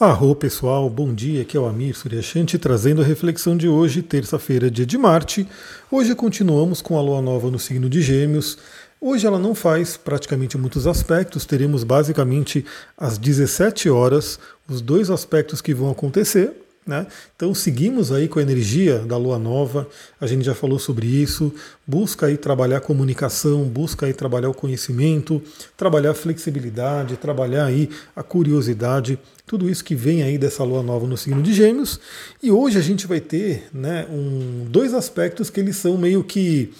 [0.00, 4.70] Arro pessoal, bom dia, aqui é o Amir Suryashanti trazendo a reflexão de hoje, terça-feira,
[4.70, 5.44] dia de Marte.
[5.90, 8.58] Hoje continuamos com a lua nova no signo de Gêmeos.
[9.00, 12.64] Hoje ela não faz praticamente muitos aspectos, teremos basicamente
[12.96, 14.38] às 17 horas
[14.68, 16.52] os dois aspectos que vão acontecer.
[16.88, 17.06] Né?
[17.36, 19.86] Então seguimos aí com a energia da lua nova,
[20.18, 21.52] a gente já falou sobre isso,
[21.86, 25.42] busca aí trabalhar comunicação, busca aí trabalhar o conhecimento,
[25.76, 31.06] trabalhar a flexibilidade, trabalhar aí a curiosidade, tudo isso que vem aí dessa lua nova
[31.06, 32.00] no signo de Gêmeos.
[32.42, 36.72] E hoje a gente vai ter né, um, dois aspectos que eles são meio que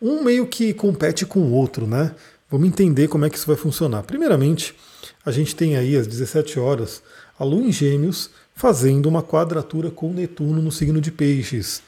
[0.00, 2.12] um meio que compete com o outro, né?
[2.48, 4.04] Vamos entender como é que isso vai funcionar.
[4.04, 4.72] Primeiramente,
[5.26, 7.02] a gente tem aí às 17 horas
[7.36, 11.80] a lua em Gêmeos fazendo uma quadratura com Netuno no signo de Peixes.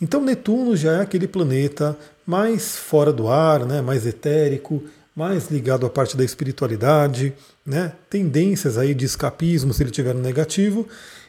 [0.00, 4.82] Então Netuno já é aquele planeta mais fora do ar, né, mais etérico,
[5.14, 10.22] mais ligado à parte da espiritualidade, né, tendências aí de escapismo se ele tiver no
[10.22, 10.88] negativo,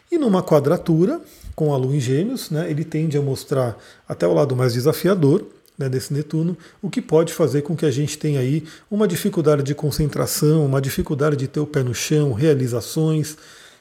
[0.10, 1.20] e numa quadratura
[1.54, 5.46] com a Lua em Gêmeos, né, ele tende a mostrar até o lado mais desafiador
[5.78, 9.62] né, desse Netuno, o que pode fazer com que a gente tenha aí uma dificuldade
[9.62, 13.36] de concentração, uma dificuldade de ter o pé no chão, realizações,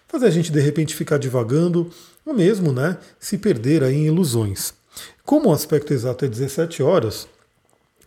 [0.09, 1.91] fazer a gente de repente ficar divagando,
[2.27, 4.75] ou mesmo né, se perder aí em ilusões.
[5.25, 7.29] Como o aspecto exato é 17 horas,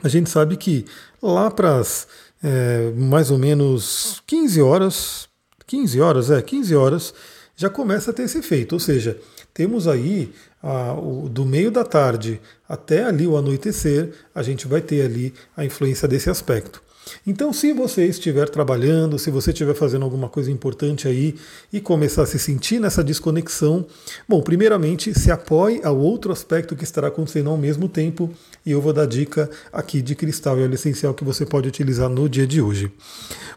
[0.03, 0.85] a gente sabe que
[1.21, 2.07] lá para as
[2.43, 5.29] é, mais ou menos 15 horas,
[5.67, 7.13] 15 horas, é, 15 horas,
[7.55, 8.73] já começa a ter esse efeito.
[8.73, 9.17] Ou seja,
[9.53, 14.81] temos aí a, o, do meio da tarde até ali o anoitecer, a gente vai
[14.81, 16.81] ter ali a influência desse aspecto.
[17.25, 21.35] Então, se você estiver trabalhando, se você estiver fazendo alguma coisa importante aí
[21.71, 23.85] e começar a se sentir nessa desconexão,
[24.27, 28.29] bom, primeiramente se apoie ao outro aspecto que estará acontecendo ao mesmo tempo
[28.65, 32.09] e eu vou dar dica aqui de cristal e óleo essencial que você pode utilizar
[32.09, 32.91] no dia de hoje.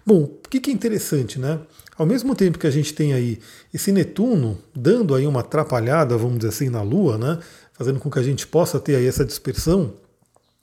[0.04, 1.58] Bom, o que, que é interessante, né?
[1.96, 3.38] Ao mesmo tempo que a gente tem aí
[3.72, 7.38] esse Netuno dando aí uma atrapalhada, vamos dizer assim, na Lua, né?
[7.72, 9.92] Fazendo com que a gente possa ter aí essa dispersão,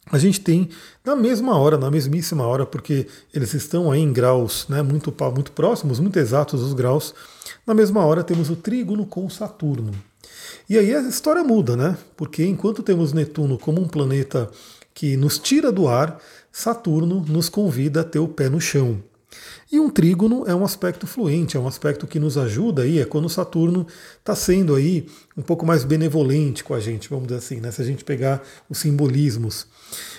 [0.10, 0.70] a gente tem
[1.06, 5.52] na mesma hora, na mesmíssima hora, porque eles estão aí em graus né, muito, muito
[5.52, 7.14] próximos, muito exatos os graus,
[7.66, 9.92] na mesma hora temos o trígono com Saturno.
[10.70, 11.98] E aí a história muda, né?
[12.16, 14.50] Porque enquanto temos Netuno como um planeta
[14.94, 16.20] que nos tira do ar,
[16.52, 19.02] Saturno nos convida a ter o pé no chão.
[19.72, 23.06] E um trígono é um aspecto fluente, é um aspecto que nos ajuda aí, é
[23.06, 23.88] quando Saturno
[24.20, 27.72] está sendo aí um pouco mais benevolente com a gente, vamos dizer assim, né?
[27.72, 29.68] se a gente pegar os simbolismos.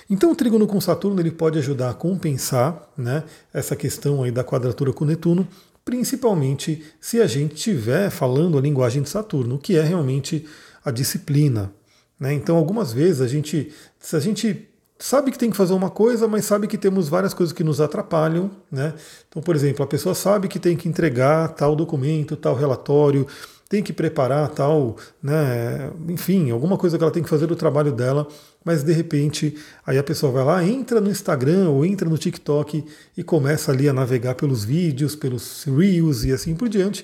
[0.08, 4.42] Então o trígono com Saturno ele pode ajudar a compensar né, essa questão aí da
[4.42, 5.46] quadratura com Netuno,
[5.84, 10.46] principalmente se a gente estiver falando a linguagem de Saturno, que é realmente
[10.84, 11.72] a disciplina.
[12.18, 12.32] Né?
[12.32, 14.68] Então algumas vezes a gente, se a gente
[15.02, 17.80] sabe que tem que fazer uma coisa, mas sabe que temos várias coisas que nos
[17.80, 18.50] atrapalham.
[18.70, 18.94] Né?
[19.28, 23.26] Então, por exemplo, a pessoa sabe que tem que entregar tal documento, tal relatório,
[23.68, 27.90] tem que preparar tal, né, enfim, alguma coisa que ela tem que fazer do trabalho
[27.90, 28.28] dela,
[28.62, 32.84] mas de repente aí a pessoa vai lá, entra no Instagram ou entra no TikTok
[33.16, 37.02] e começa ali a navegar pelos vídeos, pelos reels e assim por diante.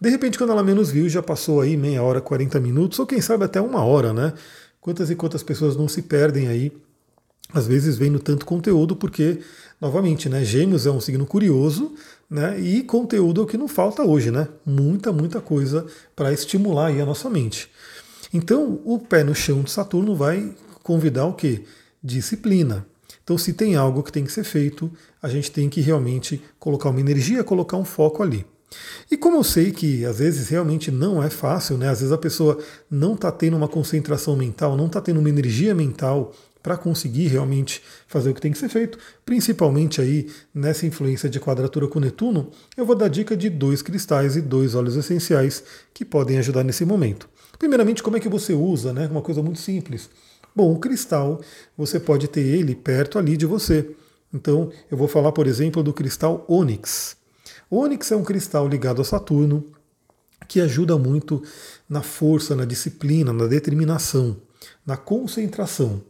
[0.00, 3.20] De repente, quando ela menos viu, já passou aí meia hora, 40 minutos, ou quem
[3.20, 4.32] sabe até uma hora, né?
[4.80, 6.72] Quantas e quantas pessoas não se perdem aí
[7.52, 9.40] às vezes vendo tanto conteúdo, porque,
[9.80, 11.94] novamente, né, Gêmeos é um signo curioso,
[12.28, 14.48] né, e conteúdo é o que não falta hoje, né?
[14.64, 17.70] Muita, muita coisa para estimular a nossa mente.
[18.32, 21.64] Então, o pé no chão de Saturno vai convidar o quê?
[22.02, 22.86] Disciplina.
[23.24, 24.90] Então, se tem algo que tem que ser feito,
[25.22, 28.44] a gente tem que realmente colocar uma energia, colocar um foco ali.
[29.10, 31.88] E como eu sei que às vezes realmente não é fácil, né?
[31.88, 32.58] Às vezes a pessoa
[32.90, 37.82] não está tendo uma concentração mental, não está tendo uma energia mental para conseguir realmente
[38.06, 42.50] fazer o que tem que ser feito, principalmente aí nessa influência de quadratura com Netuno,
[42.76, 45.62] eu vou dar dica de dois cristais e dois óleos essenciais
[45.94, 47.28] que podem ajudar nesse momento.
[47.58, 49.08] Primeiramente, como é que você usa, né?
[49.08, 50.08] Uma coisa muito simples.
[50.54, 51.40] Bom, o cristal,
[51.76, 53.94] você pode ter ele perto ali de você.
[54.32, 57.16] Então, eu vou falar, por exemplo, do cristal ônix.
[57.70, 59.64] ônix é um cristal ligado a Saturno
[60.46, 61.42] que ajuda muito
[61.88, 64.36] na força, na disciplina, na determinação
[64.84, 66.02] na concentração.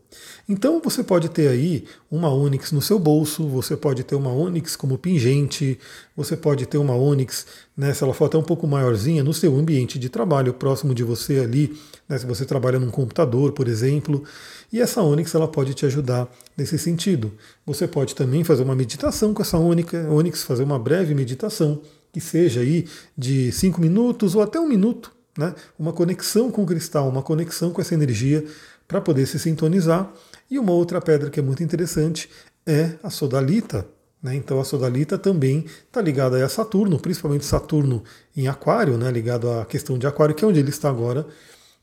[0.49, 4.75] Então você pode ter aí uma Onix no seu bolso, você pode ter uma Onix
[4.77, 5.79] como pingente,
[6.17, 7.47] você pode ter uma Onix,
[7.77, 11.05] né, se ela for até um pouco maiorzinha, no seu ambiente de trabalho, próximo de
[11.05, 11.79] você ali,
[12.09, 14.25] né, se você trabalha num computador, por exemplo.
[14.73, 16.27] E essa Onix ela pode te ajudar
[16.57, 17.33] nesse sentido.
[17.67, 21.83] Você pode também fazer uma meditação com essa Onix, fazer uma breve meditação,
[22.13, 26.67] que seja aí de cinco minutos ou até um minuto, né, uma conexão com o
[26.67, 28.45] cristal, uma conexão com essa energia
[28.89, 30.13] para poder se sintonizar.
[30.51, 32.29] E uma outra pedra que é muito interessante
[32.67, 33.87] é a sodalita.
[34.21, 34.35] Né?
[34.35, 38.03] Então a sodalita também está ligada a Saturno, principalmente Saturno
[38.37, 39.11] em Aquário, né?
[39.13, 41.25] ligado à questão de Aquário, que é onde ele está agora.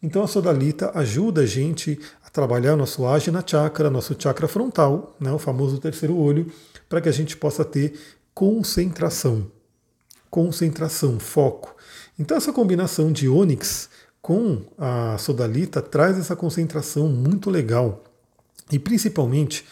[0.04, 5.32] Então a sodalita ajuda a gente a trabalhar nosso Ajna Chakra, nosso chakra frontal, né?
[5.32, 6.52] o famoso terceiro olho,
[6.90, 7.94] para que a gente possa ter
[8.34, 9.55] concentração.
[10.36, 11.74] Concentração, foco.
[12.20, 13.90] Então essa combinação de ônix
[14.22, 18.04] com a sodalita traz essa concentração muito legal.
[18.70, 19.64] E principalmente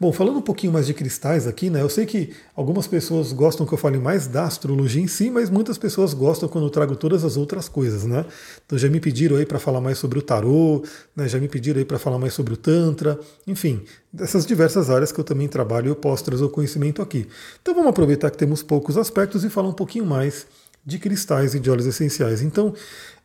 [0.00, 1.82] Bom, falando um pouquinho mais de cristais aqui, né?
[1.82, 5.50] Eu sei que algumas pessoas gostam que eu fale mais da astrologia em si, mas
[5.50, 8.24] muitas pessoas gostam quando eu trago todas as outras coisas, né?
[8.64, 10.84] Então já me pediram aí para falar mais sobre o tarô,
[11.16, 11.26] né?
[11.26, 15.18] Já me pediram aí para falar mais sobre o tantra, enfim, dessas diversas áreas que
[15.18, 17.26] eu também trabalho, eu posso trazer o conhecimento aqui.
[17.60, 20.46] Então vamos aproveitar que temos poucos aspectos e falar um pouquinho mais
[20.86, 22.40] de cristais e de óleos essenciais.
[22.40, 22.72] Então,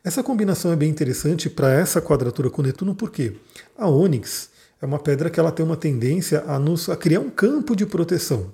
[0.02, 3.34] essa combinação é bem interessante para essa quadratura com Netuno, porque
[3.78, 4.52] a ônix
[4.84, 7.86] é uma pedra que ela tem uma tendência a, nos, a criar um campo de
[7.86, 8.52] proteção.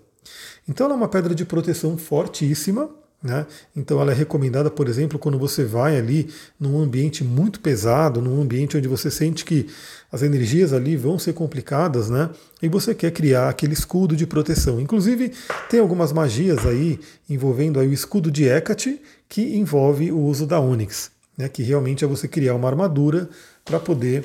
[0.69, 2.89] Então ela é uma pedra de proteção fortíssima,
[3.21, 3.45] né?
[3.75, 8.41] Então ela é recomendada, por exemplo, quando você vai ali num ambiente muito pesado, num
[8.41, 9.67] ambiente onde você sente que
[10.13, 12.31] as energias ali vão ser complicadas, né?
[12.63, 14.81] E você quer criar aquele escudo de proteção.
[14.81, 15.33] Inclusive
[15.69, 20.61] tem algumas magias aí envolvendo aí o escudo de Hecate, que envolve o uso da
[20.61, 21.49] Onyx, né?
[21.49, 23.29] Que realmente é você criar uma armadura
[23.65, 24.25] para poder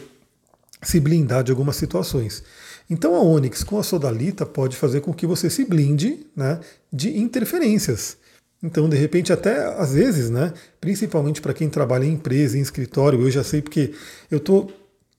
[0.86, 2.44] se blindar de algumas situações.
[2.90, 6.60] Então a Onyx com a sodalita pode fazer com que você se blinde né,
[6.92, 8.18] de interferências.
[8.64, 10.52] Então, de repente, até às vezes, né,
[10.82, 13.94] principalmente para quem trabalha em empresa, em escritório, eu já sei porque
[14.32, 14.72] eu estou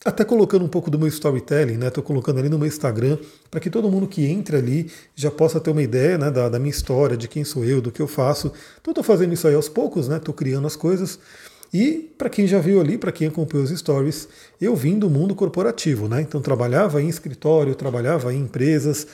[0.04, 1.88] até colocando um pouco do meu storytelling, né?
[1.88, 3.18] Estou colocando ali no meu Instagram
[3.50, 6.58] para que todo mundo que entre ali já possa ter uma ideia né, da, da
[6.58, 8.52] minha história, de quem sou eu, do que eu faço.
[8.80, 10.16] Então, estou fazendo isso aí aos poucos, né?
[10.16, 11.18] Estou criando as coisas.
[11.72, 14.28] E para quem já viu ali, para quem acompanhou os stories,
[14.60, 16.20] eu vim do mundo corporativo, né?
[16.22, 19.06] Então trabalhava em escritório, trabalhava em empresas.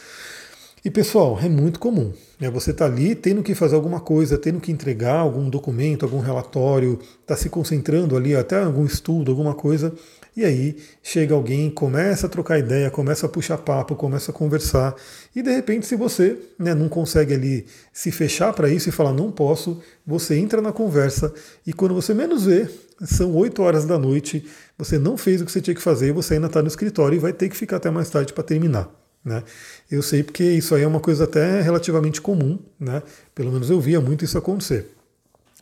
[0.84, 2.12] E pessoal, é muito comum.
[2.40, 2.50] Né?
[2.50, 6.98] Você está ali tendo que fazer alguma coisa, tendo que entregar algum documento, algum relatório,
[7.20, 9.92] está se concentrando ali, até algum estudo, alguma coisa,
[10.36, 14.94] e aí chega alguém, começa a trocar ideia, começa a puxar papo, começa a conversar,
[15.34, 19.12] e de repente, se você né, não consegue ali se fechar para isso e falar
[19.12, 21.32] não posso, você entra na conversa
[21.66, 22.68] e quando você menos vê,
[23.04, 24.46] são 8 horas da noite,
[24.78, 27.18] você não fez o que você tinha que fazer, você ainda está no escritório e
[27.18, 28.90] vai ter que ficar até mais tarde para terminar.
[29.24, 29.42] Né?
[29.90, 33.02] Eu sei porque isso aí é uma coisa até relativamente comum, né?
[33.34, 34.88] pelo menos eu via muito isso acontecer.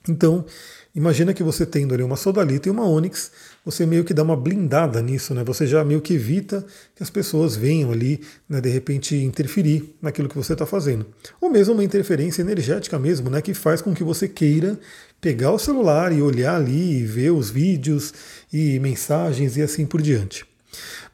[0.08, 0.44] Então,
[0.92, 3.30] Imagina que você tendo ali uma sodalita e uma ônix,
[3.64, 5.44] você meio que dá uma blindada nisso, né?
[5.44, 6.66] Você já meio que evita
[6.96, 11.06] que as pessoas venham ali, né, de repente, interferir naquilo que você está fazendo.
[11.40, 13.40] Ou mesmo uma interferência energética mesmo, né?
[13.40, 14.80] Que faz com que você queira
[15.20, 18.12] pegar o celular e olhar ali e ver os vídeos
[18.52, 20.44] e mensagens e assim por diante.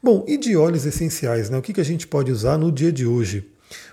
[0.01, 1.57] Bom, e de óleos essenciais, né?
[1.57, 3.45] O que, que a gente pode usar no dia de hoje?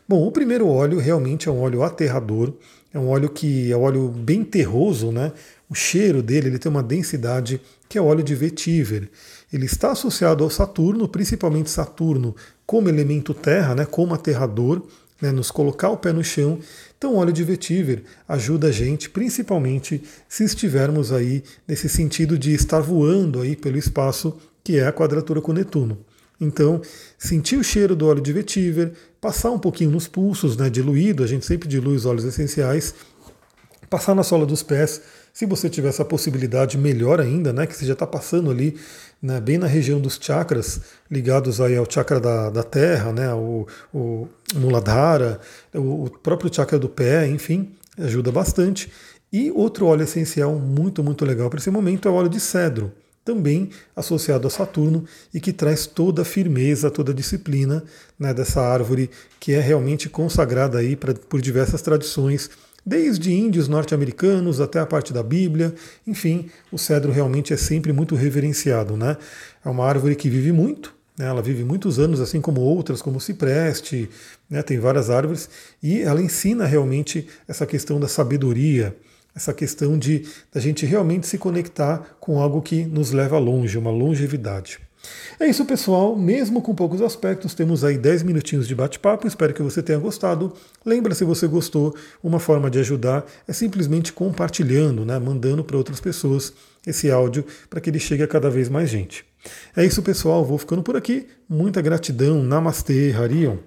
[0.09, 2.53] Bom, o primeiro óleo realmente é um óleo aterrador,
[2.95, 5.33] é um óleo que é um óleo bem terroso, né?
[5.69, 9.11] O cheiro dele ele tem uma densidade que é óleo de vetiver.
[9.53, 14.81] Ele está associado ao Saturno, principalmente Saturno como elemento terra, né, como aterrador,
[15.21, 16.61] né, nos colocar o pé no chão.
[16.97, 22.55] Então, o óleo de vetiver ajuda a gente, principalmente se estivermos aí nesse sentido de
[22.55, 25.99] estar voando aí pelo espaço, que é a quadratura com Netuno.
[26.41, 26.81] Então,
[27.19, 28.93] sentir o cheiro do óleo de vetiver,
[29.25, 32.95] passar um pouquinho nos pulsos, né, diluído, a gente sempre dilui os óleos essenciais,
[33.89, 35.01] passar na sola dos pés,
[35.33, 37.67] se você tiver essa possibilidade, melhor ainda, né?
[37.67, 38.77] Que você já está passando ali
[39.23, 43.33] né, bem na região dos chakras, ligados aí ao chakra da, da terra, né?
[43.33, 45.41] O, o Muladhara,
[45.75, 48.93] o, o próprio chakra do pé, enfim, ajuda bastante.
[49.33, 52.93] E outro óleo essencial muito, muito legal para esse momento é o óleo de cedro
[53.25, 57.83] também associado a Saturno e que traz toda a firmeza, toda a disciplina
[58.19, 62.51] né, dessa árvore que é realmente consagrada aí pra, por diversas tradições
[62.85, 65.75] desde índios norte-americanos até a parte da Bíblia,
[66.07, 69.17] enfim, o cedro realmente é sempre muito reverenciado, né?
[69.65, 71.27] É uma árvore que vive muito, né?
[71.27, 74.11] ela vive muitos anos, assim como outras, como o cipreste,
[74.51, 74.63] né?
[74.63, 75.49] tem várias árvores,
[75.83, 78.95] e ela ensina realmente essa questão da sabedoria,
[79.35, 83.91] essa questão de a gente realmente se conectar com algo que nos leva longe, uma
[83.91, 84.79] longevidade.
[85.39, 86.17] É isso, pessoal.
[86.17, 89.27] Mesmo com poucos aspectos, temos aí 10 minutinhos de bate-papo.
[89.27, 90.53] Espero que você tenha gostado.
[90.85, 95.19] Lembra, se você gostou, uma forma de ajudar é simplesmente compartilhando, né?
[95.19, 96.53] mandando para outras pessoas
[96.87, 99.25] esse áudio para que ele chegue a cada vez mais gente.
[99.77, 100.45] É isso, pessoal.
[100.45, 101.27] Vou ficando por aqui.
[101.49, 102.43] Muita gratidão.
[102.43, 103.59] Namastê, Harion.